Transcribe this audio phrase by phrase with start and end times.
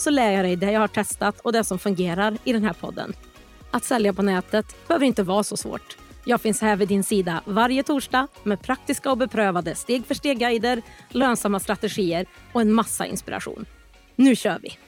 [0.00, 2.72] så lär jag dig det jag har testat och det som fungerar i den här
[2.72, 3.12] podden.
[3.70, 5.96] Att sälja på nätet behöver inte vara så svårt.
[6.24, 10.82] Jag finns här vid din sida varje torsdag med praktiska och beprövade steg för steg-guider,
[11.08, 13.66] lönsamma strategier och en massa inspiration.
[14.16, 14.78] Nu kör vi!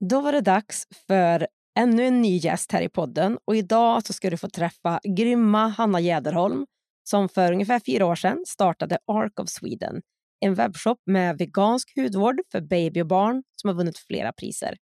[0.00, 1.46] Då var det dags för
[1.78, 5.68] ännu en ny gäst här i podden och idag så ska du få träffa grymma
[5.68, 6.66] Hanna Jäderholm
[7.04, 10.02] som för ungefär fyra år sedan startade Ark of Sweden
[10.44, 14.76] en webbshop med vegansk hudvård för baby och barn som har vunnit flera priser.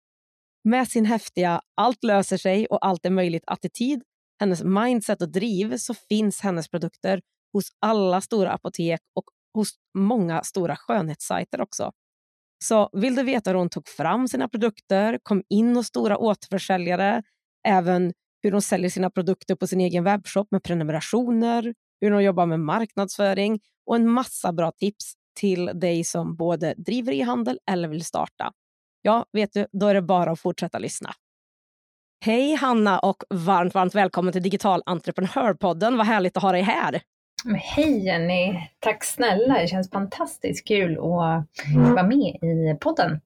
[0.64, 4.02] Med sin häftiga allt löser sig och allt är möjligt-attityd,
[4.40, 7.20] hennes mindset och driv så finns hennes produkter
[7.52, 11.92] hos alla stora apotek och hos många stora skönhetssajter också.
[12.64, 17.22] Så vill du veta hur hon tog fram sina produkter, kom in hos stora återförsäljare,
[17.68, 22.46] även hur hon säljer sina produkter på sin egen webbshop med prenumerationer, hur hon jobbar
[22.46, 28.04] med marknadsföring och en massa bra tips till dig som både driver e-handel eller vill
[28.04, 28.52] starta.
[29.02, 31.10] Ja, vet du, då är det bara att fortsätta lyssna.
[32.24, 35.96] Hej Hanna och varmt, varmt välkommen till Digital entreprenörpodden.
[35.96, 37.02] Vad härligt att ha dig här.
[37.58, 38.68] Hej Jenny!
[38.78, 41.02] Tack snälla, det känns fantastiskt kul att
[41.76, 43.20] vara med i podden.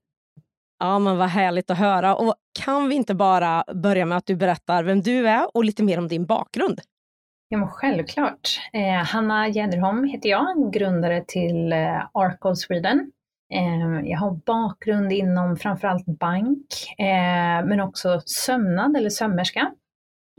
[0.79, 2.17] Ja, men vad härligt att höra.
[2.17, 5.83] Och kan vi inte bara börja med att du berättar vem du är och lite
[5.83, 6.81] mer om din bakgrund?
[7.55, 8.61] Ja, men självklart.
[8.73, 13.13] Eh, Hanna Jäderholm heter jag, grundare till eh, Arco Sweden.
[13.53, 16.67] Eh, jag har bakgrund inom framförallt bank,
[16.99, 19.61] eh, men också sömnad eller sömmerska.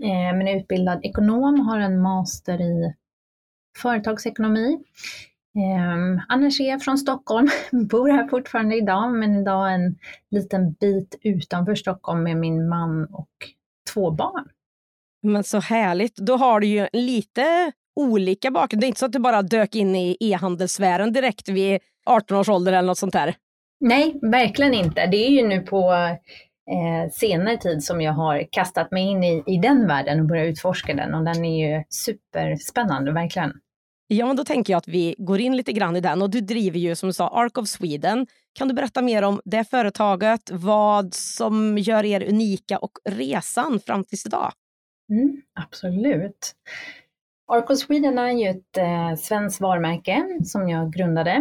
[0.04, 2.94] Eh, men är utbildad ekonom, har en master i
[3.78, 4.78] företagsekonomi.
[5.56, 7.48] Eh, annars är jag från Stockholm,
[7.90, 9.96] bor här fortfarande idag, men idag en
[10.32, 13.30] liten bit utanför Stockholm med min man och
[13.94, 14.50] två barn.
[15.26, 16.16] Men så härligt.
[16.16, 18.82] Då har du ju lite olika bakgrund.
[18.82, 22.50] Det är inte så att du bara dök in i e-handelssfären direkt vid 18 års
[22.50, 23.36] ålder eller något sånt där.
[23.80, 25.08] Nej, verkligen inte.
[25.08, 25.94] Det är ju nu på
[26.72, 30.48] eh, senare tid som jag har kastat mig in i, i den världen och börjat
[30.48, 33.52] utforska den och den är ju superspännande, verkligen.
[34.08, 36.42] Ja, men då tänker jag att vi går in lite grann i den och du
[36.42, 38.28] driver ju som du sa Ark of Sweden.
[38.54, 44.04] Kan du berätta mer om det företaget, vad som gör er unika och resan fram
[44.04, 44.52] tills idag?
[45.10, 46.56] Mm, absolut.
[47.48, 51.32] Arco Sweden är ju ett eh, svenskt varumärke som jag grundade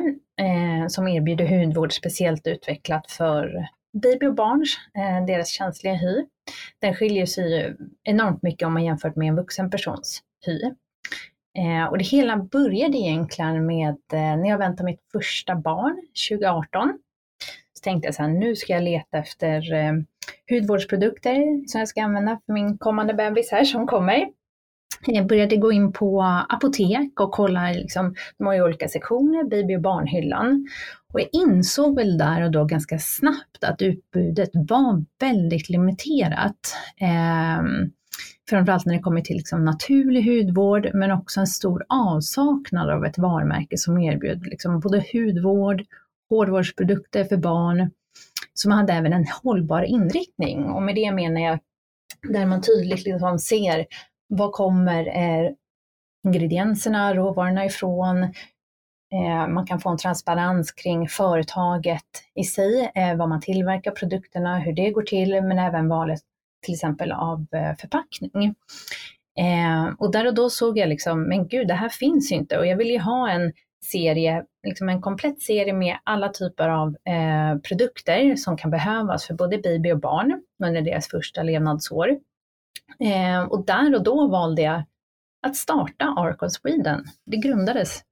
[0.40, 3.68] eh, som erbjuder hudvård speciellt utvecklat för
[4.02, 6.26] baby och barns, eh, deras känsliga hy.
[6.78, 10.60] Den skiljer sig ju enormt mycket om man jämför med en vuxen persons hy.
[11.58, 16.98] Eh, och det hela började egentligen med eh, när jag väntade mitt första barn 2018.
[17.72, 19.92] Så tänkte jag så här, nu ska jag leta efter eh,
[20.50, 24.26] hudvårdsprodukter som jag ska använda för min kommande bebis här som kommer.
[25.06, 29.76] Jag började gå in på apotek och kolla, liksom, de har ju olika sektioner, baby
[29.76, 30.68] och barnhyllan.
[31.12, 36.76] Och jag insåg väl där och då ganska snabbt att utbudet var väldigt limiterat.
[37.00, 37.64] Eh,
[38.50, 43.18] framförallt när det kommer till liksom naturlig hudvård, men också en stor avsaknad av ett
[43.18, 45.82] varumärke som erbjöd liksom både hudvård,
[46.30, 47.90] hårvårdsprodukter för barn,
[48.54, 50.64] som hade även en hållbar inriktning.
[50.64, 51.58] Och med det menar jag
[52.28, 53.86] där man tydligt liksom ser
[54.28, 55.50] vad kommer eh,
[56.26, 58.22] ingredienserna, råvarorna ifrån.
[59.12, 62.04] Eh, man kan få en transparens kring företaget
[62.34, 66.20] i sig, eh, vad man tillverkar produkterna, hur det går till, men även valet
[66.64, 68.54] till exempel av eh, förpackning.
[69.38, 72.58] Eh, och där och då såg jag liksom, men gud, det här finns ju inte
[72.58, 73.52] och jag vill ju ha en
[73.84, 79.34] serie, liksom en komplett serie med alla typer av eh, produkter som kan behövas för
[79.34, 82.08] både baby och barn under deras första levnadsår.
[83.00, 84.82] Eh, och där och då valde jag
[85.46, 87.04] att starta Arcon of Sweden.
[87.26, 88.02] Det grundades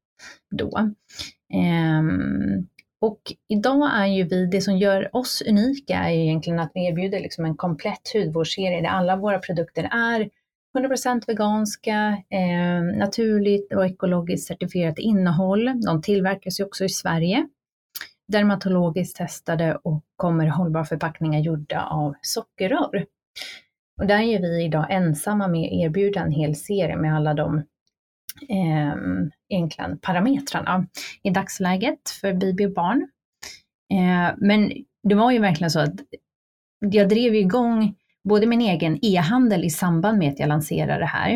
[0.51, 0.79] då.
[1.55, 2.03] Eh,
[3.01, 6.87] och idag är ju vi, det som gör oss unika är ju egentligen att vi
[6.87, 10.31] erbjuder liksom en komplett hudvårdsserie där alla våra produkter är
[10.75, 15.81] 100% veganska, eh, naturligt och ekologiskt certifierat innehåll.
[15.87, 17.49] De tillverkas ju också i Sverige.
[18.29, 23.07] Dermatologiskt testade och kommer hållbara förpackningar gjorda av sockerrör.
[24.01, 27.59] Och där är vi idag ensamma med att erbjuda en hel serie med alla de
[28.49, 28.95] eh,
[29.49, 30.87] egentligen parametrarna
[31.23, 33.09] i dagsläget för baby och barn.
[33.93, 34.73] Eh, men
[35.03, 35.95] det var ju verkligen så att
[36.81, 41.31] jag drev igång både min egen e-handel i samband med att jag lanserade det här.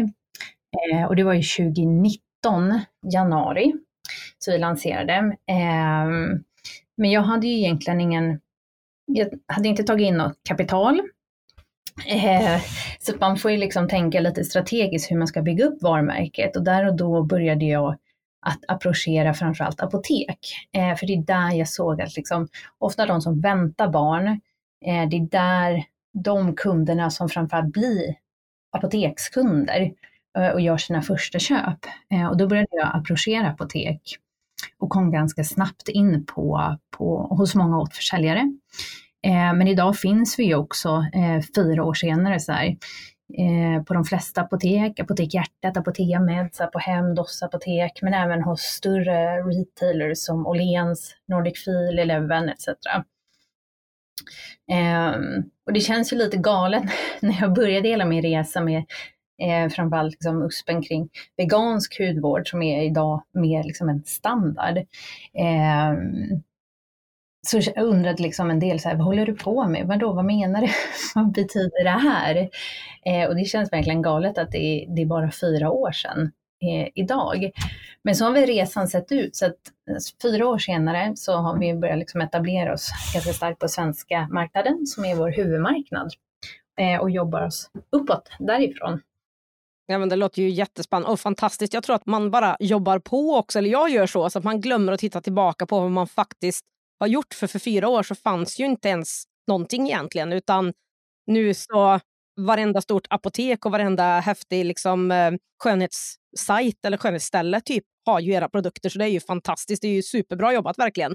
[0.92, 2.80] Eh, och det var ju 2019,
[3.12, 3.72] januari,
[4.38, 5.12] så vi lanserade.
[5.50, 6.06] Eh,
[6.96, 8.40] men jag hade ju egentligen ingen,
[9.06, 11.00] jag hade inte tagit in något kapital.
[12.06, 12.60] Eh,
[12.98, 16.64] så man får ju liksom tänka lite strategiskt hur man ska bygga upp varumärket och
[16.64, 17.96] där och då började jag
[18.46, 20.38] att approchera framförallt apotek.
[20.72, 22.48] Eh, för det är där jag såg att liksom,
[22.78, 24.26] ofta de som väntar barn,
[24.86, 25.84] eh, det är där
[26.24, 28.14] de kunderna som framförallt blir
[28.76, 29.92] apotekskunder
[30.38, 31.78] eh, och gör sina första köp.
[32.10, 34.00] Eh, och då började jag approchera apotek
[34.78, 38.40] och kom ganska snabbt in på, på, hos många återförsäljare.
[39.26, 41.04] Eh, men idag finns vi ju också
[41.56, 42.76] fyra år senare så här,
[43.84, 49.42] på de flesta apotek, Apotek Hjärtat, Apotea Meds, Apohem, Doss apotek, men även hos större
[49.42, 52.69] retailers som Åhléns, Nordic Feel, Eleven etc.
[54.72, 56.84] Ehm, och det känns ju lite galet
[57.20, 58.84] när jag började hela min resa med
[59.42, 64.76] eh, framförallt liksom USPen kring vegansk hudvård som är idag mer liksom en standard.
[65.34, 65.94] Eh,
[67.46, 69.86] så jag undrade liksom en del, så här, vad håller du på med?
[69.86, 70.69] Vadå, vad menar du?
[71.14, 72.48] vad betyder det här?
[73.04, 76.32] Eh, och det känns verkligen galet att det är, det är bara fyra år sedan
[76.62, 77.50] eh, idag.
[78.06, 79.56] Men så har vi resan sett ut, så att
[79.91, 84.29] alltså, fyra år senare så har vi börjat liksom etablera oss ganska starkt på svenska
[84.31, 86.12] marknaden som är vår huvudmarknad
[86.79, 89.00] eh, och jobbar oss uppåt därifrån.
[89.87, 91.75] Ja, men det låter ju jättespännande och fantastiskt.
[91.75, 94.61] Jag tror att man bara jobbar på också, eller jag gör så, så att man
[94.61, 96.64] glömmer att titta tillbaka på vad man faktiskt
[97.00, 97.35] har gjort.
[97.35, 100.73] För för fyra år så fanns ju inte ens någonting egentligen, utan
[101.26, 102.00] nu så
[102.37, 105.32] varenda stort apotek och varenda häftig liksom, eh,
[105.62, 108.88] skönhetssajt eller skönhetsställe typ har ju era produkter.
[108.88, 109.82] Så det är ju fantastiskt.
[109.82, 111.14] Det är ju superbra jobbat verkligen.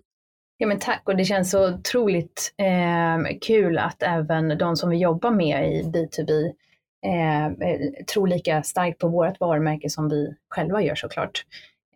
[0.58, 4.98] Ja men tack och det känns så otroligt eh, kul att även de som vi
[4.98, 6.46] jobbar med i B2B
[7.06, 11.46] eh, tror lika starkt på vårt varumärke som vi själva gör såklart.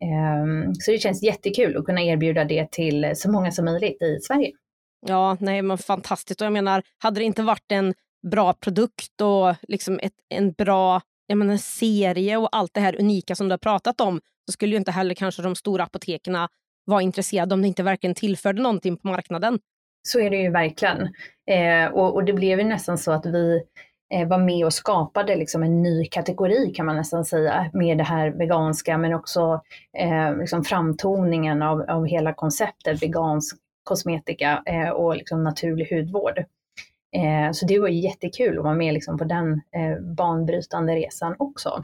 [0.02, 4.20] Eh, så det känns jättekul att kunna erbjuda det till så många som möjligt i
[4.22, 4.52] Sverige.
[5.08, 6.42] Ja, nej men fantastiskt.
[6.42, 7.94] Och jag menar, hade det inte varit en
[8.32, 13.36] bra produkt och liksom ett, en bra jag menar, serie och allt det här unika
[13.36, 16.38] som du har pratat om så skulle ju inte heller kanske de stora apoteken
[16.86, 19.60] vara intresserade om det inte verkligen tillförde någonting på marknaden.
[20.08, 21.02] Så är det ju verkligen.
[21.52, 23.62] Eh, och, och, det blev ju nästan så att vi
[24.14, 28.04] eh, var med och skapade liksom en ny kategori kan man nästan säga med det
[28.04, 29.62] här veganska men också
[29.98, 36.46] eh, liksom framtoningen av, av hela konceptet vegansk kosmetika eh, och liksom naturlig hudvård.
[37.16, 41.84] Eh, så det var jättekul att vara med liksom på den eh, banbrytande resan också.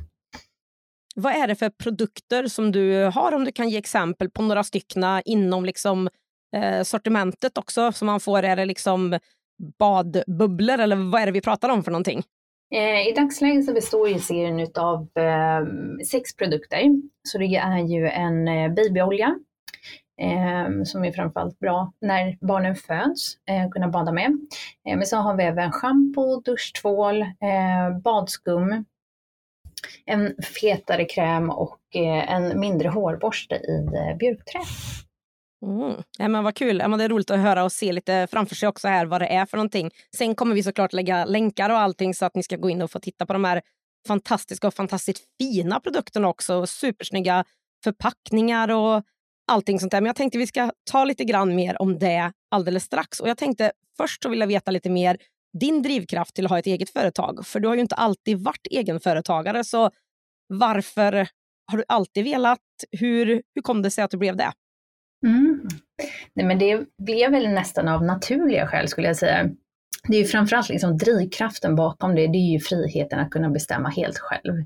[1.16, 4.64] Vad är det för produkter som du har, om du kan ge exempel på några
[4.64, 6.10] stycken inom liksom,
[6.56, 8.44] eh, sortimentet också, som man får?
[8.44, 9.20] Är det liksom
[9.80, 12.24] badbubblor eller vad är det vi pratar om för någonting?
[13.08, 15.08] I dagsläget så består ju serien av
[16.12, 17.02] sex produkter.
[17.24, 18.46] Så det är ju en
[18.76, 19.36] babyolja
[20.22, 24.32] eh, som är framförallt bra när barnen föds, eh, kunna bada med.
[24.90, 28.86] Eh, men så har vi även schampo, duschtvål, eh, badskum,
[30.06, 34.60] en fetare kräm och eh, en mindre hårborste i eh, björkträ.
[35.66, 36.04] Mm.
[36.18, 36.80] Ja, men vad kul.
[36.80, 39.22] Ja, men det är roligt att höra och se lite framför sig också här vad
[39.22, 39.92] det är för någonting.
[40.18, 42.92] Sen kommer vi såklart lägga länkar och allting så att ni ska gå in och
[42.92, 43.62] få titta på de här
[44.08, 46.66] fantastiska och fantastiskt fina produkterna också.
[46.68, 47.46] Supersnygga
[47.84, 49.04] förpackningar och
[49.52, 50.02] allting sånt där.
[50.02, 53.20] Men jag tänkte vi ska ta lite grann mer om det alldeles strax.
[53.20, 55.18] Och jag tänkte först så vill jag veta lite mer
[55.60, 57.46] din drivkraft till att ha ett eget företag.
[57.46, 59.64] För du har ju inte alltid varit egenföretagare.
[59.64, 59.90] Så
[60.48, 61.28] varför
[61.72, 62.60] har du alltid velat?
[62.92, 64.52] Hur, hur kom det sig att du blev det?
[65.26, 65.68] Mm.
[66.34, 69.50] Nej, men det blev väl nästan av naturliga skäl skulle jag säga.
[70.08, 73.90] Det är ju framförallt liksom drivkraften bakom det, det är ju friheten att kunna bestämma
[73.90, 74.66] helt själv.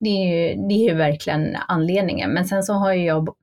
[0.00, 2.30] Det är ju, det är ju verkligen anledningen.
[2.30, 3.34] Men sen så har jag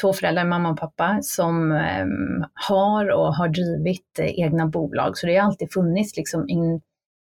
[0.00, 2.06] två föräldrar, mamma och pappa, som eh,
[2.68, 5.18] har och har drivit eh, egna bolag.
[5.18, 6.80] Så det har alltid funnits liksom in,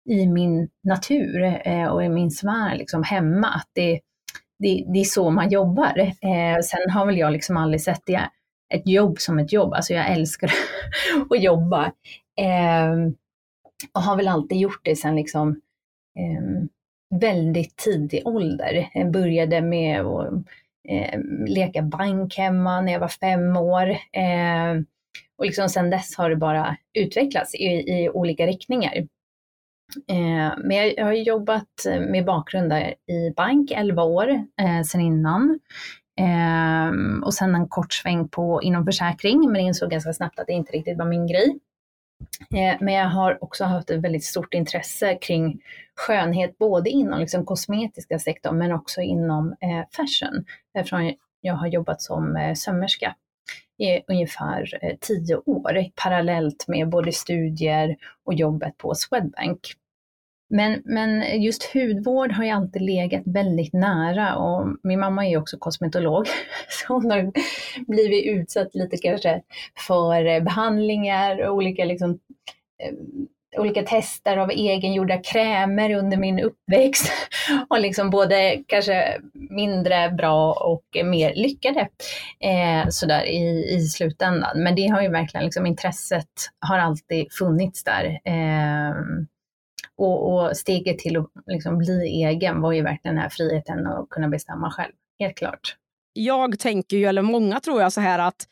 [0.09, 4.00] i min natur eh, och i min sfär liksom hemma att det,
[4.59, 5.99] det, det är så man jobbar.
[5.99, 8.31] Eh, sen har väl jag liksom aldrig sett det,
[8.75, 9.73] ett jobb som ett jobb.
[9.73, 10.50] Alltså jag älskar
[11.31, 11.93] att jobba.
[12.41, 13.14] Ehm,
[13.95, 15.61] och har väl alltid gjort det sen liksom
[16.19, 16.69] ehm,
[17.21, 18.91] väldigt tidig ålder.
[18.95, 20.33] Jag började med att
[20.89, 23.91] eh, leka bank hemma när jag var fem år.
[23.91, 24.83] Eh,
[25.39, 28.97] och liksom sedan dess har det bara utvecklats i, i olika riktningar.
[30.09, 32.73] Eh, men jag, har jobbat med bakgrund
[33.07, 35.59] i bank 11 år eh, sedan innan.
[36.21, 40.53] Eh, och sen en kort sväng på inom försäkring, men insåg ganska snabbt att det
[40.53, 41.59] inte riktigt var min grej.
[42.55, 45.62] Eh, men jag har också haft ett väldigt stort intresse kring
[45.97, 50.45] skönhet, både inom liksom kosmetiska sektorn men också inom eh, fashion.
[50.75, 53.14] Eftersom jag har jobbat som eh, sömmerska
[53.79, 59.61] i ungefär tio år parallellt med både studier och jobbet på Swedbank.
[60.52, 65.56] Men, men just hudvård har ju alltid legat väldigt nära och min mamma är också
[65.59, 66.26] kosmetolog
[66.68, 67.32] så hon har
[67.87, 69.42] blivit utsatt lite kanske
[69.87, 72.18] för eh, behandlingar och olika liksom,
[72.82, 72.94] eh,
[73.61, 77.12] olika tester av egengjorda krämer under min uppväxt.
[77.68, 81.88] Och liksom både kanske mindre bra och mer lyckade
[82.40, 84.62] eh, sådär i, i slutändan.
[84.62, 86.28] Men det har ju verkligen, liksom, intresset
[86.61, 88.21] har alltid funnits där.
[88.25, 88.94] Eh,
[89.99, 94.08] och, och, steget till att liksom bli egen var ju verkligen den här friheten att
[94.08, 95.76] kunna bestämma själv, helt klart.
[96.12, 98.46] Jag tänker ju, eller många tror jag så här att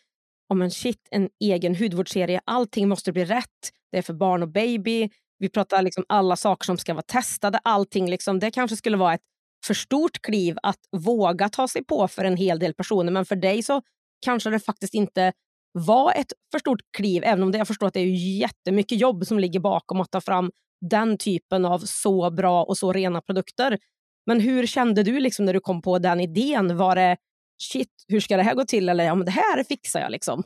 [0.49, 3.71] om en shit, en egen hudvårdsserie, allting måste bli rätt.
[3.93, 5.11] Det är för barn och baby.
[5.39, 7.61] Vi pratar liksom alla saker som ska vara testade.
[7.65, 9.21] Allting liksom, det kanske skulle vara ett
[9.67, 13.13] för stort kliv att våga ta sig på för en hel del personer.
[13.13, 13.83] Men för dig så
[14.25, 15.33] kanske det faktiskt inte
[15.73, 19.27] var ett för stort kliv, även om det, jag förstår att det är jättemycket jobb
[19.27, 20.51] som ligger bakom att ta fram
[20.81, 23.79] den typen av så bra och så rena produkter.
[24.27, 26.77] Men hur kände du liksom när du kom på den idén?
[26.77, 27.17] Var det
[27.63, 28.89] shit, hur ska det här gå till?
[28.89, 30.43] Eller ja, men det här fixar jag liksom.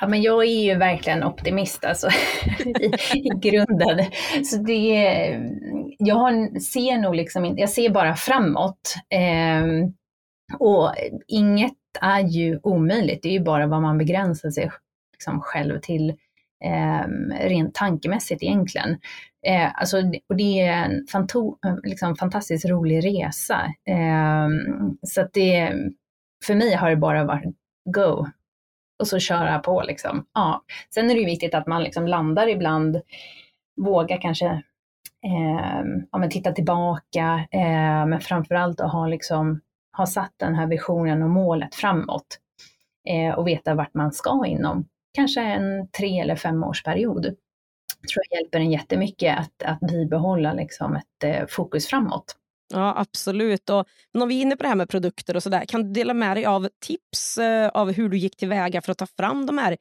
[0.00, 2.08] Ja, men jag är ju verkligen optimist alltså,
[3.14, 4.06] i, i grunden.
[4.44, 4.94] Så det,
[5.98, 8.94] jag har, ser nog liksom inte, jag ser bara framåt.
[9.10, 9.88] Eh,
[10.58, 10.94] och
[11.26, 14.70] inget är ju omöjligt, det är ju bara vad man begränsar sig
[15.12, 16.14] liksom själv till
[16.64, 17.06] eh,
[17.48, 18.98] rent tankemässigt egentligen.
[19.46, 23.60] Eh, alltså, och det är en fanto, liksom, fantastiskt rolig resa.
[23.88, 24.48] Eh,
[25.02, 25.72] så att det,
[26.46, 27.54] för mig har det bara varit
[27.84, 28.26] go
[28.98, 30.26] och så köra på liksom.
[30.34, 30.62] Ja.
[30.94, 33.00] Sen är det ju viktigt att man liksom landar ibland,
[33.76, 34.46] vågar kanske
[35.24, 39.60] eh, ja, men titta tillbaka, eh, men framförallt att ha, liksom,
[39.96, 42.26] ha satt den här visionen och målet framåt
[43.08, 47.22] eh, och veta vart man ska inom kanske en tre eller fem års period.
[47.22, 52.36] tror jag hjälper en jättemycket att, att bibehålla liksom ett eh, fokus framåt.
[52.74, 53.70] Ja, absolut.
[53.70, 53.86] Och
[54.18, 56.14] om vi är inne på det här med produkter och så där, kan du dela
[56.14, 59.58] med dig av tips eh, av hur du gick tillväga för att ta fram de
[59.58, 59.76] här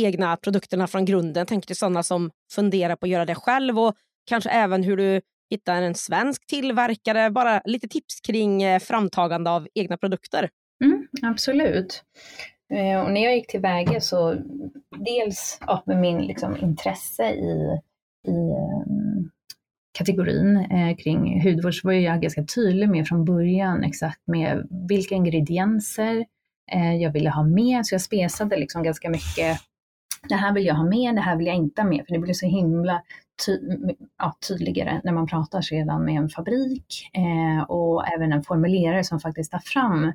[0.00, 1.46] egna produkterna från grunden?
[1.46, 3.94] Tänker till sådana som funderar på att göra det själv och
[4.26, 5.20] kanske även hur du
[5.50, 7.30] hittar en svensk tillverkare.
[7.30, 10.50] Bara lite tips kring eh, framtagande av egna produkter.
[10.84, 12.02] Mm, absolut.
[12.70, 14.36] Eh, och när jag gick tillväga så
[14.98, 17.80] dels ja, med min liksom, intresse i,
[18.28, 19.30] i ehm,
[19.98, 25.14] kategorin eh, kring hudvård så var jag ganska tydlig med från början exakt med vilka
[25.14, 26.26] ingredienser
[26.72, 27.86] eh, jag ville ha med.
[27.86, 29.60] Så jag spesade liksom ganska mycket.
[30.28, 32.04] Det här vill jag ha med, det här vill jag inte ha med.
[32.06, 33.02] För det blir så himla
[33.46, 33.58] ty
[34.18, 39.20] ja, tydligare när man pratar sedan med en fabrik eh, och även en formulerare som
[39.20, 40.12] faktiskt tar fram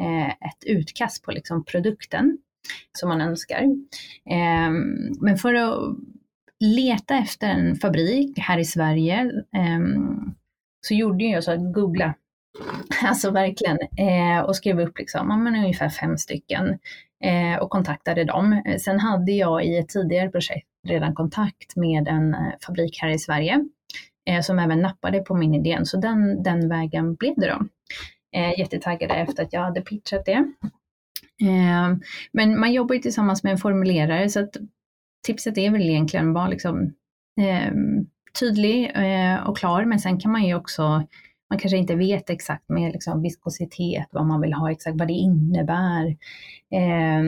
[0.00, 2.38] Eh, ett utkast på liksom produkten
[2.98, 3.62] som man önskar.
[4.30, 5.96] Ehm, men för att
[6.60, 10.34] leta efter en fabrik här i Sverige ehm,
[10.86, 12.14] så gjorde jag så att googla,
[13.04, 16.78] alltså verkligen, eh, och skrev upp liksom, men ungefär fem stycken
[17.24, 18.62] eh, och kontaktade dem.
[18.80, 22.36] Sen hade jag i ett tidigare projekt redan kontakt med en
[22.66, 23.64] fabrik här i Sverige
[24.42, 27.66] som även nappade på min idé, så den, den vägen blev det då.
[28.36, 30.44] Eh, jättetaggade efter att jag hade pitchat det.
[31.42, 31.96] Eh,
[32.32, 34.56] men man jobbar ju tillsammans med en formulerare så att
[35.26, 36.94] tipset är väl egentligen bara liksom,
[37.40, 37.72] eh,
[38.40, 40.82] tydlig eh, och klar, men sen kan man ju också,
[41.50, 45.14] man kanske inte vet exakt med liksom viskositet, vad man vill ha, exakt vad det
[45.14, 46.06] innebär,
[46.74, 47.20] eh,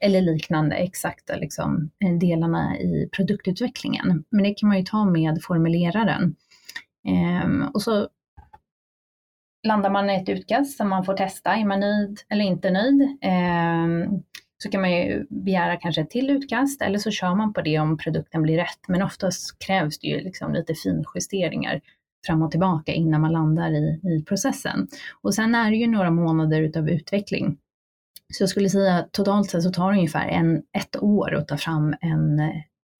[0.00, 4.24] eller liknande exakta liksom, eh, delarna i produktutvecklingen.
[4.30, 6.36] Men det kan man ju ta med formuleraren.
[7.08, 8.08] Eh, och så
[9.66, 13.02] landar man i ett utkast som man får testa, är man nöjd eller inte nöjd?
[13.22, 14.12] Eh,
[14.62, 17.78] så kan man ju begära kanske ett till utkast eller så kör man på det
[17.78, 18.88] om produkten blir rätt.
[18.88, 21.80] Men oftast krävs det ju liksom lite finjusteringar
[22.26, 24.88] fram och tillbaka innan man landar i, i processen.
[25.22, 27.58] Och sen är det ju några månader utav utveckling.
[28.32, 31.56] Så jag skulle säga totalt sett så tar det ungefär en, ett år att ta
[31.56, 32.40] fram en,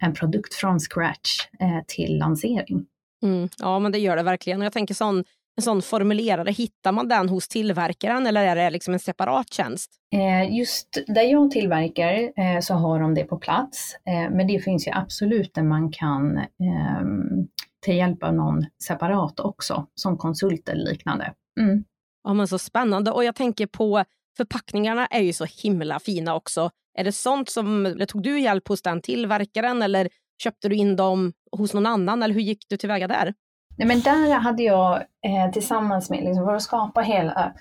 [0.02, 2.86] en produkt från scratch eh, till lansering.
[3.22, 4.60] Mm, ja, men det gör det verkligen.
[4.60, 5.24] Och jag tänker sån
[5.56, 9.90] en sån formulerare, hittar man den hos tillverkaren eller är det liksom en separat tjänst?
[10.14, 14.58] Eh, just där jag tillverkar eh, så har de det på plats, eh, men det
[14.58, 17.48] finns ju absolut där man kan ehm,
[17.86, 21.34] ta hjälp av någon separat också, som konsult eller liknande.
[21.60, 21.84] Mm.
[22.24, 23.10] Ja, men så spännande.
[23.10, 24.04] Och jag tänker på,
[24.36, 26.70] förpackningarna är ju så himla fina också.
[26.98, 30.08] Är det sånt som, tog du hjälp hos den tillverkaren eller
[30.42, 33.34] köpte du in dem hos någon annan eller hur gick du tillväga där?
[33.80, 37.52] Nej, men där hade jag eh, tillsammans med, liksom, för att skapa hela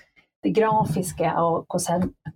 [0.42, 1.66] det grafiska och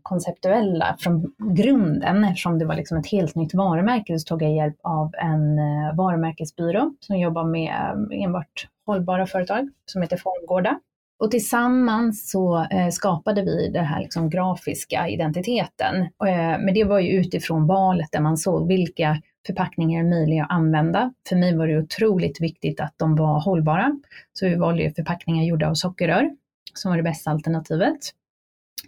[0.02, 4.76] konceptuella från grunden, eftersom det var liksom ett helt nytt varumärke, så tog jag hjälp
[4.82, 10.80] av en eh, varumärkesbyrå som jobbar med eh, enbart hållbara företag som heter Formgårda.
[11.18, 16.02] Och tillsammans så eh, skapade vi den här liksom grafiska identiteten.
[16.02, 20.50] Eh, men det var ju utifrån valet där man såg vilka förpackningar är möjliga att
[20.50, 21.12] använda.
[21.28, 24.00] För mig var det otroligt viktigt att de var hållbara.
[24.32, 26.30] Så vi valde förpackningar gjorda av sockerrör
[26.74, 27.98] som var det bästa alternativet.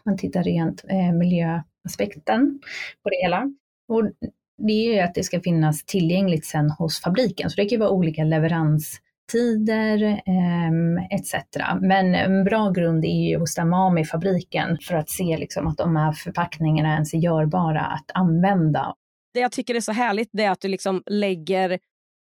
[0.04, 2.60] Man tittar rent eh, miljöaspekten
[3.02, 3.52] på det hela.
[3.88, 4.10] Och
[4.58, 7.50] det är ju att det ska finnas tillgängligt sen hos fabriken.
[7.50, 11.34] Så det kan ju vara olika leveranstider eh, etc.
[11.80, 15.66] Men en bra grund är ju att stämma av med fabriken för att se liksom,
[15.66, 18.94] att de här förpackningarna ens är görbara att använda.
[19.37, 21.78] Det jag tycker är så härligt det är att du liksom lägger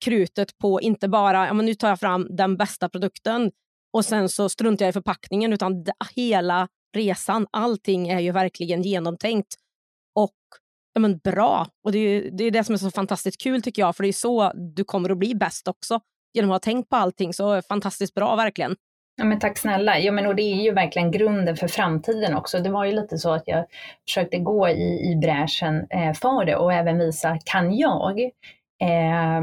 [0.06, 3.52] krutet på inte bara, ja, men nu tar jag fram den bästa produkten,
[3.94, 9.56] och sen så struntar jag i förpackningen utan hela resan, allting är ju verkligen genomtänkt
[10.16, 10.36] och
[10.94, 11.68] ja, men bra.
[11.84, 14.10] Och det är, det är det som är så fantastiskt kul tycker jag, för det
[14.10, 16.00] är så du kommer att bli bäst också.
[16.34, 18.76] Genom att ha tänkt på allting, så fantastiskt bra verkligen.
[19.16, 20.00] Ja, men tack snälla.
[20.00, 22.60] Ja, men och det är ju verkligen grunden för framtiden också.
[22.60, 23.66] Det var ju lite så att jag
[24.08, 28.20] försökte gå i, i bräschen eh, för det och även visa, kan jag
[28.82, 29.42] eh,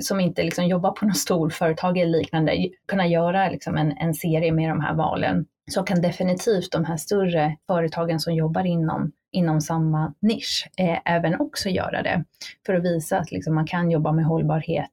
[0.00, 4.52] som inte liksom jobbar på något storföretag eller liknande, kunna göra liksom en, en serie
[4.52, 9.60] med de här valen, så kan definitivt de här större företagen som jobbar inom, inom
[9.60, 12.24] samma nisch eh, även också göra det.
[12.66, 14.90] För att visa att liksom man kan jobba med hållbarhet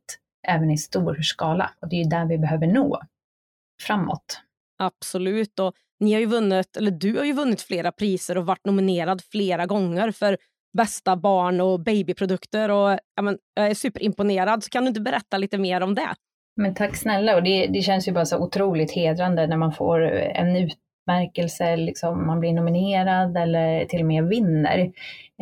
[0.47, 1.71] även i stor skala.
[1.81, 3.01] Och det är där vi behöver nå
[3.81, 4.41] framåt.
[4.79, 5.59] Absolut.
[5.59, 9.21] Och ni har ju vunnit, eller du har ju vunnit flera priser och varit nominerad
[9.31, 10.37] flera gånger för
[10.77, 12.71] bästa barn och babyprodukter.
[12.71, 14.63] Och, ja, men, jag är superimponerad.
[14.63, 16.09] Så kan du inte berätta lite mer om det?
[16.55, 17.35] Men tack snälla.
[17.35, 22.27] Och det, det känns ju bara så otroligt hedrande när man får en utmärkelse, liksom
[22.27, 24.91] man blir nominerad eller till och med vinner.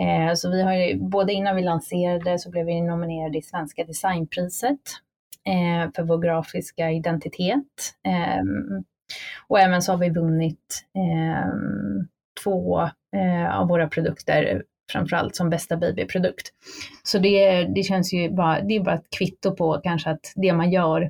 [0.01, 3.83] Eh, så vi har ju, både innan vi lanserade så blev vi nominerade i Svenska
[3.83, 4.79] designpriset
[5.47, 7.95] eh, för vår grafiska identitet.
[8.07, 8.43] Eh,
[9.47, 11.53] och även så har vi vunnit eh,
[12.43, 12.89] två
[13.51, 16.53] av våra produkter framförallt som bästa babyprodukt.
[17.03, 20.53] Så det, det känns ju bara, det är bara ett kvitto på kanske att det
[20.53, 21.01] man gör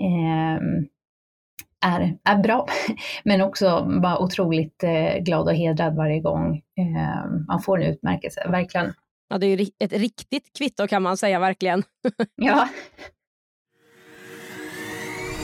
[0.00, 0.62] eh,
[1.86, 2.66] är, är bra,
[3.24, 8.48] men också bara otroligt eh, glad och hedrad varje gång eh, man får en utmärkelse,
[8.48, 8.92] verkligen.
[9.28, 11.82] Ja, det är ju ett riktigt kvitto kan man säga, verkligen.
[12.34, 12.68] ja.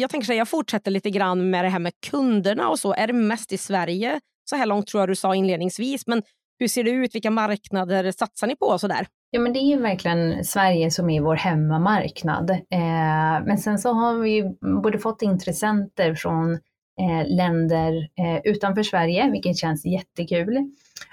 [0.00, 2.94] Jag tänker säga, jag fortsätter lite grann med det här med kunderna och så.
[2.94, 6.22] Är det mest i Sverige så här långt tror jag du sa inledningsvis, men
[6.58, 7.14] hur ser det ut?
[7.14, 8.66] Vilka marknader satsar ni på?
[8.66, 9.06] Och så där?
[9.30, 12.50] Ja, men det är ju verkligen Sverige som är vår hemmamarknad.
[12.50, 16.52] Eh, men sen så har vi både fått intressenter från
[17.00, 20.70] eh, länder eh, utanför Sverige, vilket känns jättekul.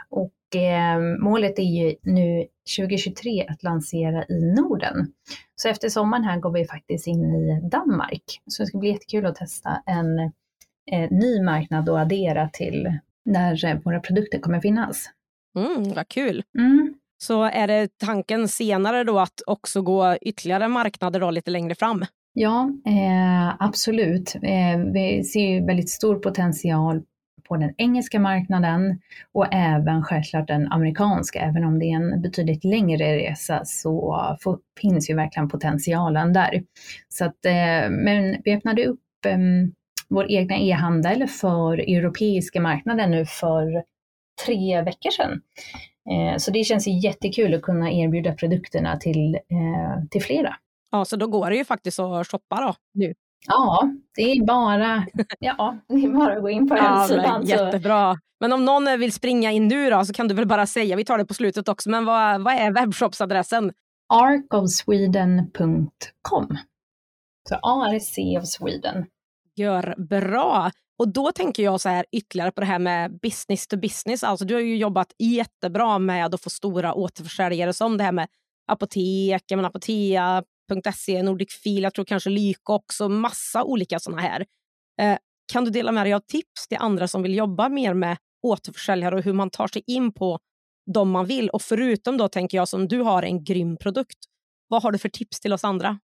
[0.10, 0.34] Och
[1.20, 2.46] målet är ju nu
[2.78, 5.08] 2023 att lansera i Norden.
[5.56, 8.42] Så efter sommaren här går vi faktiskt in i Danmark.
[8.48, 10.20] Så det ska bli jättekul att testa en
[10.92, 15.10] eh, ny marknad och addera till där eh, våra produkter kommer finnas.
[15.58, 16.44] Mm, vad kul!
[16.58, 16.94] Mm.
[17.18, 22.06] Så är det tanken senare då att också gå ytterligare marknader då lite längre fram?
[22.34, 24.36] Ja, eh, absolut.
[24.36, 27.02] Eh, vi ser ju väldigt stor potential
[27.48, 29.00] på den engelska marknaden
[29.32, 31.40] och även självklart den amerikanska.
[31.40, 34.18] Även om det är en betydligt längre resa så
[34.82, 36.64] finns ju verkligen potentialen där.
[37.10, 39.38] Så att, eh, men vi öppnade upp eh,
[40.10, 43.84] vår egna e-handel för europeiska marknaden nu för
[44.46, 45.42] tre veckor sedan.
[46.12, 49.40] Eh, så det känns jättekul att kunna erbjuda produkterna till,
[50.12, 50.56] till flera.
[50.92, 53.14] Ja, så då går det ju faktiskt att shoppa då nu.
[53.48, 55.06] Ja, det är bara,
[55.40, 57.40] ja, det är bara att gå in på hemsidan.
[57.40, 58.18] Men, jättebra.
[58.40, 61.06] Men om någon vill springa in nu då så kan du väl bara säga, vi
[61.06, 63.74] tar det på slutet också, men vad, vad är webbshopsadressen?
[64.14, 66.58] arcofsweden.com.
[67.50, 69.06] Så ARC of Sweden.
[69.56, 70.72] Gör bra.
[71.00, 74.24] Och då tänker jag så här ytterligare på det här med business to business.
[74.24, 78.28] Alltså du har ju jobbat jättebra med att få stora återförsäljare som det här med
[78.68, 79.44] apotek,
[80.70, 84.46] Nordic.se, Nordic Fil, jag tror kanske Lyko också, massa olika sådana här.
[85.02, 85.18] Eh,
[85.54, 89.16] kan du dela med dig av tips till andra som vill jobba mer med återförsäljare
[89.16, 90.40] och hur man tar sig in på
[90.94, 91.50] de man vill?
[91.50, 94.18] Och förutom då tänker jag som du har en grym produkt,
[94.68, 96.00] vad har du för tips till oss andra?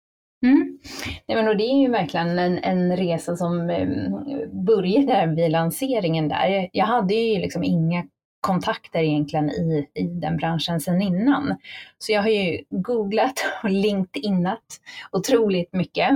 [0.45, 0.79] Mm.
[1.27, 6.29] Nej, men och det är ju verkligen en, en resa som um, började vid lanseringen
[6.29, 6.69] där.
[6.73, 8.05] Jag hade ju liksom inga
[8.47, 11.55] kontakter egentligen i, i den branschen sedan innan.
[11.97, 13.33] Så jag har ju googlat
[13.63, 14.65] och LinkedInat
[15.11, 16.09] otroligt mycket.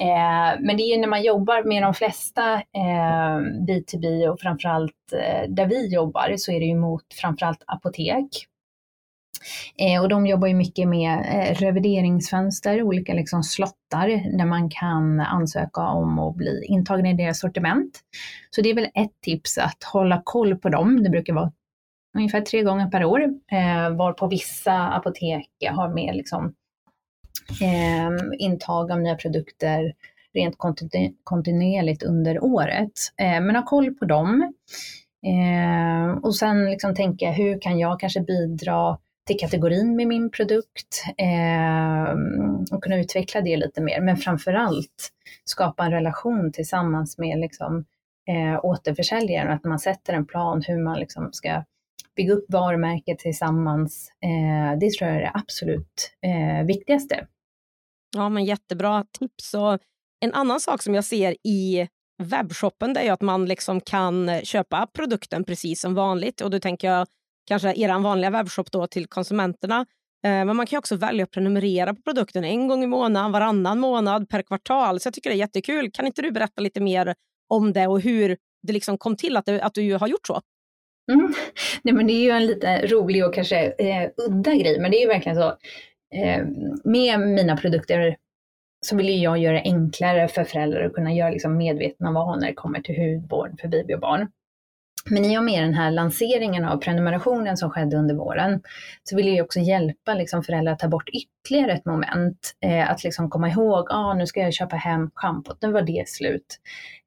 [0.00, 5.12] Eh, men det är ju när man jobbar med de flesta eh, B2B och framförallt
[5.12, 8.28] eh, där vi jobbar så är det ju mot framförallt apotek.
[9.78, 15.20] Eh, och de jobbar ju mycket med eh, revideringsfönster, olika liksom slottar där man kan
[15.20, 18.00] ansöka om att bli intagen i deras sortiment.
[18.50, 21.02] Så det är väl ett tips att hålla koll på dem.
[21.02, 21.52] Det brukar vara
[22.16, 23.20] ungefär tre gånger per år,
[23.52, 26.54] eh, var på vissa apotek har mer liksom,
[27.62, 29.92] eh, intag av nya produkter
[30.34, 30.56] rent
[31.24, 32.92] kontinuerligt under året.
[33.16, 34.52] Eh, men ha koll på dem.
[35.26, 41.04] Eh, och sen liksom tänka, hur kan jag kanske bidra till kategorin med min produkt
[41.18, 42.12] eh,
[42.72, 44.00] och kunna utveckla det lite mer.
[44.00, 45.12] Men framförallt
[45.44, 47.84] skapa en relation tillsammans med liksom,
[48.28, 51.64] eh, återförsäljaren, att man sätter en plan hur man liksom ska
[52.16, 54.12] bygga upp varumärket tillsammans.
[54.24, 57.26] Eh, det tror jag är det absolut eh, viktigaste.
[58.16, 59.54] Ja, men jättebra tips.
[59.54, 59.78] Och
[60.20, 61.88] en annan sak som jag ser i
[62.22, 66.40] webbshoppen det är att man liksom kan köpa produkten precis som vanligt.
[66.40, 67.06] Och då tänker jag
[67.48, 69.86] kanske er vanliga webbshop då till konsumenterna.
[70.24, 73.78] Eh, men man kan också välja att prenumerera på produkten en gång i månaden, varannan
[73.78, 75.00] månad, per kvartal.
[75.00, 75.90] Så jag tycker det är jättekul.
[75.90, 77.14] Kan inte du berätta lite mer
[77.48, 80.40] om det och hur det liksom kom till att, det, att du har gjort så?
[81.12, 81.34] Mm.
[81.82, 84.96] Nej, men det är ju en lite rolig och kanske eh, udda grej, men det
[84.96, 85.48] är ju verkligen så.
[86.14, 86.44] Eh,
[86.84, 88.16] med mina produkter
[88.86, 92.46] så vill jag göra det enklare för föräldrar att kunna göra liksom medvetna val när
[92.46, 94.28] det kommer till hudvård för baby och barn.
[95.06, 98.60] Men i och med den här lanseringen av prenumerationen som skedde under våren
[99.04, 102.54] så vill jag också hjälpa liksom föräldrar att ta bort ytterligare ett moment.
[102.64, 106.08] Eh, att liksom komma ihåg, ah, nu ska jag köpa hem schampot, nu var det
[106.08, 106.60] slut.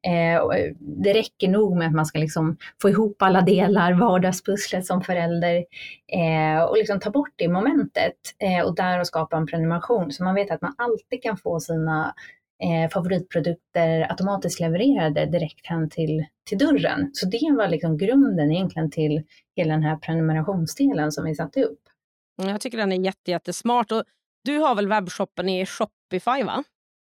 [0.08, 4.86] Eh, eh, det räcker nog med att man ska liksom få ihop alla delar, vardagspusslet
[4.86, 5.56] som förälder
[6.14, 10.24] eh, och liksom ta bort det momentet eh, och där och skapa en prenumeration så
[10.24, 12.14] man vet att man alltid kan få sina
[12.64, 17.10] eh, favoritprodukter automatiskt levererade direkt hem till, till dörren.
[17.14, 19.24] Så det var liksom grunden egentligen till
[19.56, 21.80] hela den här prenumerationsdelen som vi satte upp.
[22.36, 23.92] Jag tycker den är jätte, jättesmart.
[23.92, 24.04] Och
[24.44, 26.44] du har väl webbshoppen i Shopify?
[26.44, 26.64] va?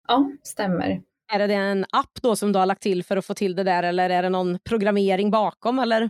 [0.07, 1.01] Ja, stämmer.
[1.33, 3.63] Är det en app då som du har lagt till för att få till det
[3.63, 5.79] där eller är det någon programmering bakom?
[5.79, 6.09] Eller?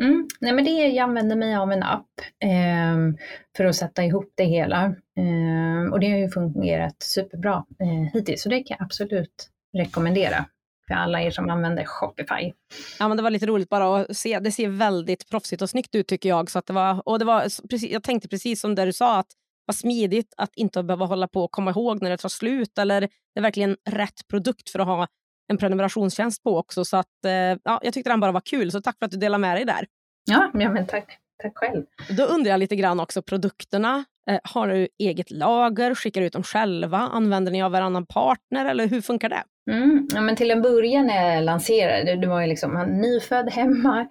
[0.00, 0.28] Mm.
[0.40, 2.10] Nej, men det är, jag använder mig av en app
[2.44, 3.20] eh,
[3.56, 4.84] för att sätta ihop det hela.
[5.18, 10.46] Eh, och det har ju fungerat superbra eh, hittills, så det kan jag absolut rekommendera
[10.88, 12.52] för alla er som använder Shopify.
[12.98, 14.38] Ja, men det var lite roligt bara att se.
[14.38, 16.50] Det ser väldigt proffsigt och snyggt ut tycker jag.
[16.50, 19.18] Så att det var, och det var, precis, jag tänkte precis som det du sa,
[19.18, 19.32] att
[19.66, 22.78] vad smidigt att inte behöva hålla på och komma ihåg när det tar slut.
[22.78, 25.06] Eller det är verkligen rätt produkt för att ha
[25.50, 26.84] en prenumerationstjänst på också.
[26.84, 29.18] Så att, eh, ja, jag tyckte den bara var kul, så tack för att du
[29.18, 29.86] delade med dig där.
[30.24, 31.18] Ja, ja men tack.
[31.42, 31.84] Tack själv.
[32.16, 34.04] Då undrar jag lite grann också produkterna.
[34.30, 35.94] Eh, har du eget lager?
[35.94, 36.98] Skickar du ut dem själva?
[36.98, 39.42] Använder ni av varannan partner eller hur funkar det?
[39.70, 44.06] Mm, ja, men till en början när jag lanserade, det var ju liksom nyfödd hemma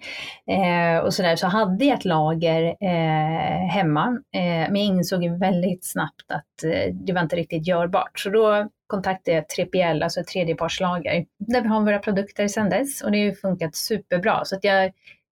[0.47, 4.07] eh, och sådär, så hade jag ett lager eh, hemma.
[4.35, 8.19] Eh, men jag insåg väldigt snabbt att eh, det var inte riktigt görbart.
[8.19, 13.01] Så då kontaktade jag 3PL, alltså ett tredjepartslager, där vi har våra produkter sedan dess
[13.01, 14.45] och det har ju funkat superbra.
[14.45, 14.85] Så att jag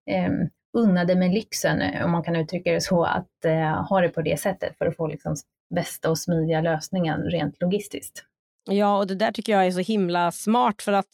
[0.09, 0.31] eh,
[0.77, 4.21] unnade mig lyxen, eh, om man kan uttrycka det så, att eh, ha det på
[4.21, 5.35] det sättet för att få liksom
[5.75, 8.23] bästa och smidiga lösningen rent logistiskt.
[8.69, 11.07] Ja, och det där tycker jag är så himla smart för att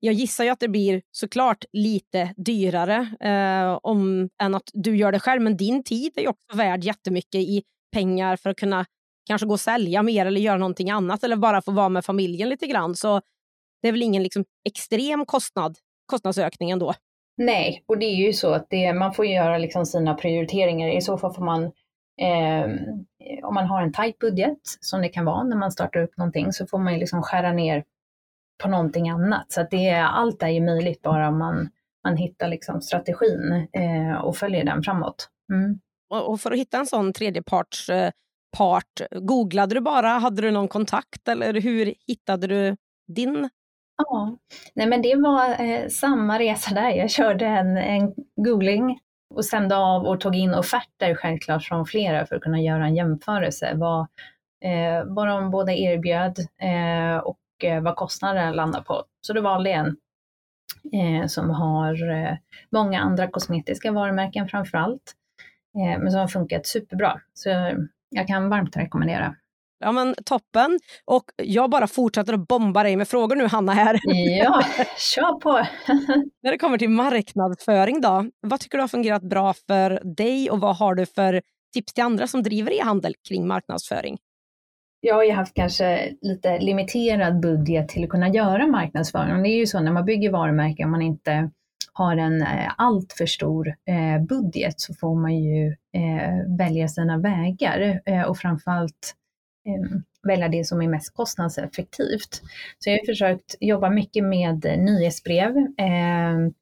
[0.00, 5.12] jag gissar ju att det blir såklart lite dyrare eh, om, än att du gör
[5.12, 8.84] det själv, men din tid är ju också värd jättemycket i pengar för att kunna
[9.26, 12.48] kanske gå och sälja mer eller göra någonting annat eller bara få vara med familjen
[12.48, 12.94] lite grann.
[12.94, 13.20] Så
[13.82, 16.94] det är väl ingen liksom extrem kostnad, kostnadsökning ändå.
[17.36, 20.88] Nej, och det är ju så att det, man får göra liksom sina prioriteringar.
[20.88, 21.64] I så fall får man,
[22.20, 22.70] eh,
[23.42, 26.52] om man har en tajt budget, som det kan vara när man startar upp någonting,
[26.52, 27.84] så får man ju liksom skära ner
[28.62, 29.52] på någonting annat.
[29.52, 31.68] Så att det, allt är ju möjligt bara om man,
[32.04, 35.28] man hittar liksom strategin eh, och följer den framåt.
[35.52, 35.80] Mm.
[36.10, 38.10] Och, och, för att hitta en sån tredjeparts eh,
[38.56, 40.08] part, googlade du bara?
[40.08, 42.76] Hade du någon kontakt eller hur hittade du
[43.08, 43.48] din
[43.96, 44.36] Ja,
[44.74, 46.90] nej men det var eh, samma resa där.
[46.90, 48.98] Jag körde en, en googling
[49.34, 52.96] och stämde av och tog in offerter självklart från flera för att kunna göra en
[52.96, 53.72] jämförelse.
[53.74, 54.00] Vad,
[54.64, 59.04] eh, vad de båda erbjöd eh, och eh, vad kostnaden landade på.
[59.20, 59.96] Så då valde jag en
[60.92, 62.36] eh, som har eh,
[62.70, 65.12] många andra kosmetiska varumärken framför allt,
[65.76, 67.20] eh, men som har funkat superbra.
[67.34, 67.48] Så
[68.08, 69.36] jag kan varmt rekommendera.
[69.84, 70.78] Ja men toppen.
[71.04, 74.00] Och jag bara fortsätter att bomba dig med frågor nu Hanna här.
[74.38, 74.62] Ja,
[74.98, 75.50] kör på!
[76.42, 80.60] När det kommer till marknadsföring då, vad tycker du har fungerat bra för dig och
[80.60, 81.42] vad har du för
[81.74, 84.18] tips till andra som driver e-handel kring marknadsföring?
[85.00, 89.42] Jag har ju haft kanske lite limiterad budget till att kunna göra marknadsföring.
[89.42, 91.50] Det är ju så när man bygger varumärken, om man inte
[91.92, 98.00] har en eh, alltför stor eh, budget så får man ju eh, välja sina vägar
[98.28, 99.14] och framförallt
[99.66, 102.42] Ehm, välja det som är mest kostnadseffektivt.
[102.78, 106.52] Så jag har försökt jobba mycket med eh, nyhetsbrev ehm,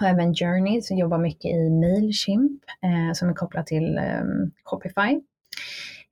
[0.00, 5.20] och även Journey som jobbar mycket i Mailchimp eh, som är kopplat till ehm, Copify.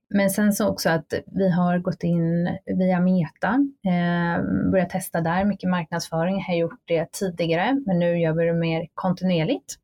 [0.09, 5.45] Men sen så också att vi har gått in via Meta, eh, börjat testa där,
[5.45, 9.75] mycket marknadsföring, jag har gjort det tidigare, men nu gör vi det mer kontinuerligt.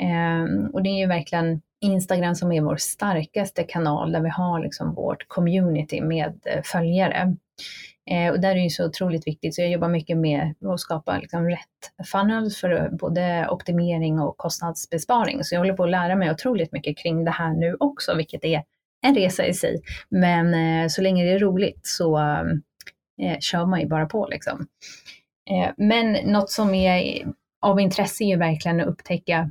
[0.00, 4.60] Eh, och det är ju verkligen Instagram som är vår starkaste kanal där vi har
[4.62, 7.36] liksom vårt community med eh, följare.
[8.10, 10.80] Eh, och där är det ju så otroligt viktigt, så jag jobbar mycket med att
[10.80, 15.44] skapa liksom rätt funnels för både optimering och kostnadsbesparing.
[15.44, 18.44] Så jag håller på att lära mig otroligt mycket kring det här nu också, vilket
[18.44, 18.62] är
[19.02, 19.82] en resa i sig.
[20.08, 22.42] Men eh, så länge det är roligt så eh,
[23.22, 24.66] eh kör man ju bara på liksom.
[25.50, 27.26] Eh, men något som är
[27.60, 29.50] av intresse är ju verkligen att upptäcka,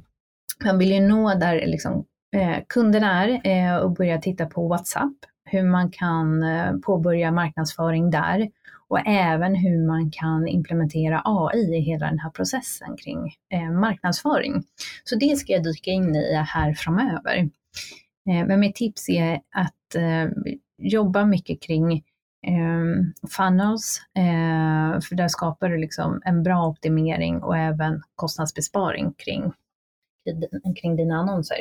[0.63, 5.15] man vill ju nå där liksom, eh, kunderna är eh, och börja titta på WhatsApp,
[5.45, 8.49] hur man kan eh, påbörja marknadsföring där
[8.91, 14.63] och även hur man kan implementera AI i hela den här processen kring eh, marknadsföring.
[15.03, 17.37] Så det ska jag dyka in i här framöver.
[18.29, 20.31] Eh, men mitt tips är att eh,
[20.77, 22.03] jobba mycket kring
[22.47, 24.01] ehm, funnels,
[25.09, 29.53] för där skapar du liksom en bra optimering och även kostnadsbesparing kring,
[30.81, 31.57] kring dina annonser.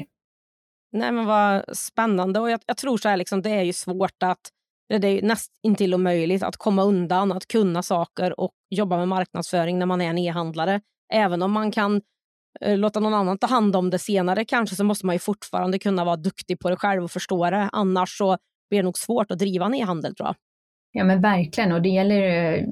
[0.92, 4.22] Nej men vad spännande och jag, jag tror så här liksom, det är ju svårt
[4.22, 4.40] att
[4.88, 9.78] det är näst intill omöjligt att komma undan, att kunna saker och jobba med marknadsföring
[9.78, 10.80] när man är en e-handlare.
[11.12, 12.00] Även om man kan
[12.60, 15.78] Eh, låta någon annan ta hand om det senare kanske så måste man ju fortfarande
[15.78, 17.68] kunna vara duktig på det själv och förstå det.
[17.72, 18.38] Annars så
[18.70, 20.36] blir det nog svårt att driva en e-handel tror jag.
[20.92, 22.64] Ja men verkligen och det gäller eh,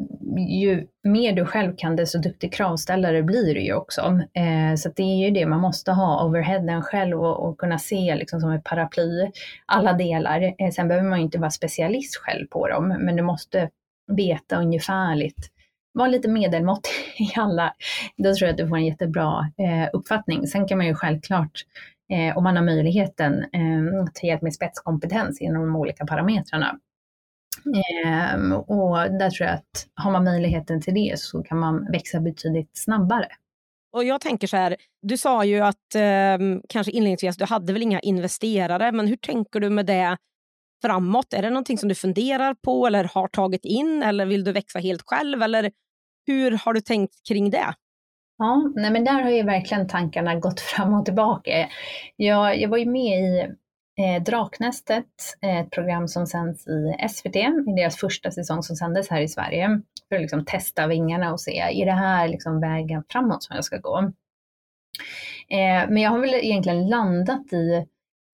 [0.48, 4.20] ju mer du själv kan desto duktig kravställare blir du ju också.
[4.34, 8.14] Eh, så det är ju det man måste ha, overheaden själv och, och kunna se
[8.14, 9.30] liksom som ett paraply
[9.66, 10.54] alla delar.
[10.58, 13.70] Eh, sen behöver man ju inte vara specialist själv på dem men du måste
[14.16, 15.50] veta ungefärligt
[15.98, 17.74] var lite medelmått i alla.
[18.16, 20.46] Då tror jag att du får en jättebra eh, uppfattning.
[20.46, 21.64] Sen kan man ju självklart,
[22.12, 26.78] eh, om man har möjligheten, eh, ta hjälp med spetskompetens inom de olika parametrarna.
[27.66, 32.20] Eh, och där tror jag att har man möjligheten till det så kan man växa
[32.20, 33.28] betydligt snabbare.
[33.92, 37.82] Och jag tänker så här, du sa ju att eh, kanske inledningsvis, du hade väl
[37.82, 40.16] inga investerare, men hur tänker du med det
[40.82, 41.32] framåt?
[41.32, 44.78] Är det någonting som du funderar på eller har tagit in eller vill du växa
[44.78, 45.42] helt själv?
[45.42, 45.72] Eller
[46.26, 47.74] hur har du tänkt kring det?
[48.38, 51.68] Ja, nej men där har ju verkligen tankarna gått fram och tillbaka.
[52.16, 53.54] Jag, jag var ju med i
[53.98, 55.04] eh, Draknästet,
[55.42, 59.28] eh, ett program som sänds i SVT, i deras första säsong som sändes här i
[59.28, 63.56] Sverige, för att liksom testa vingarna och se, är det här liksom vägen framåt som
[63.56, 63.98] jag ska gå?
[65.48, 67.74] Eh, men jag har väl egentligen landat i